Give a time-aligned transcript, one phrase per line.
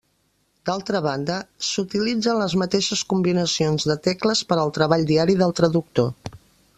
[0.67, 1.35] D'altra banda,
[1.67, 6.11] s'utilitzen les mateixes combinacions de tecles per al treball diari del traductor.